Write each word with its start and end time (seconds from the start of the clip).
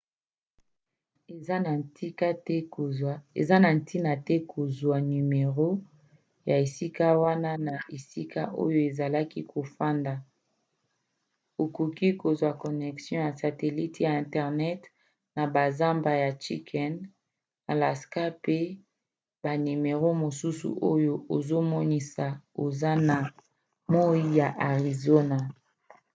eza 3.39 3.57
na 3.63 3.67
ntina 3.77 4.13
te 4.27 4.35
kozwa 4.51 4.97
nimero 5.09 5.69
ya 6.49 6.55
esika 6.65 7.05
wana 7.23 7.51
na 7.67 7.75
esika 7.97 8.41
oyo 8.63 8.79
ozali 8.89 9.41
kofanda; 9.51 10.13
okoki 11.63 12.07
kozwa 12.21 12.51
connection 12.63 13.19
ya 13.25 13.31
satelite 13.41 13.99
ya 14.07 14.11
internet 14.23 14.81
na 15.35 15.43
bazamba 15.53 16.11
ya 16.23 16.31
chicken 16.43 16.93
alaska 17.71 18.23
pe 18.43 18.57
na 18.73 18.77
banimero 19.43 20.07
mosusu 20.23 20.67
oyo 20.91 21.13
ezomonisa 21.35 22.25
oza 22.63 22.91
na 23.07 23.17
moi 23.93 24.21
ya 24.39 24.47
arizona 24.69 25.37